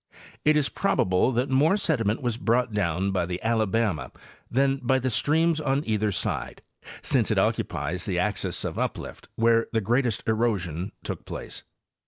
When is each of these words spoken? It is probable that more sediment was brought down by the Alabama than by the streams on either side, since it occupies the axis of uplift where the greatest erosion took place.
It 0.43 0.57
is 0.57 0.67
probable 0.67 1.31
that 1.33 1.51
more 1.51 1.77
sediment 1.77 2.23
was 2.23 2.35
brought 2.35 2.73
down 2.73 3.11
by 3.11 3.27
the 3.27 3.39
Alabama 3.43 4.11
than 4.49 4.77
by 4.77 4.97
the 4.97 5.11
streams 5.11 5.61
on 5.61 5.83
either 5.85 6.11
side, 6.11 6.63
since 7.03 7.29
it 7.29 7.37
occupies 7.37 8.05
the 8.05 8.17
axis 8.17 8.65
of 8.65 8.79
uplift 8.79 9.27
where 9.35 9.67
the 9.73 9.79
greatest 9.79 10.23
erosion 10.27 10.91
took 11.03 11.23
place. 11.23 11.61